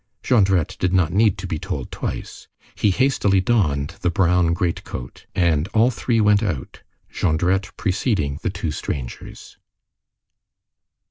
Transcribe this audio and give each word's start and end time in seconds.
Jondrette 0.23 0.77
did 0.79 0.93
not 0.93 1.13
need 1.13 1.37
to 1.37 1.45
be 1.45 1.59
told 1.59 1.91
twice. 1.91 2.47
He 2.73 2.89
hastily 2.89 3.39
donned 3.39 3.97
the 4.01 4.09
brown 4.09 4.51
great 4.53 4.83
coat. 4.83 5.27
And 5.35 5.67
all 5.75 5.91
three 5.91 6.19
went 6.19 6.41
out, 6.41 6.81
Jondrette 7.13 7.69
preceding 7.77 8.39
the 8.41 8.49
two 8.49 8.71
strangers. 8.71 9.57